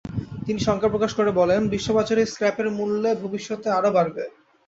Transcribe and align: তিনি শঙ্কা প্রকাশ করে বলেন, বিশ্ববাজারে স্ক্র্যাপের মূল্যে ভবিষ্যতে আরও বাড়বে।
তিনি 0.45 0.59
শঙ্কা 0.59 0.87
প্রকাশ 0.89 1.11
করে 1.15 1.31
বলেন, 1.31 1.61
বিশ্ববাজারে 1.69 2.23
স্ক্র্যাপের 2.25 2.67
মূল্যে 2.77 3.11
ভবিষ্যতে 3.23 3.67
আরও 3.69 3.89
বাড়বে। 3.91 4.23